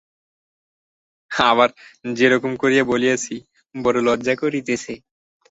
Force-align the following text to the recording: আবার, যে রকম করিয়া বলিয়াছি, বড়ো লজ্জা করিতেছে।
আবার, 1.31 1.69
যে 2.13 2.27
রকম 2.29 2.51
করিয়া 2.55 2.83
বলিয়াছি, 2.83 3.35
বড়ো 3.75 3.99
লজ্জা 4.01 4.33
করিতেছে। 4.35 4.93